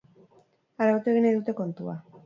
[0.85, 1.99] Arautu egin nahi dute kontua.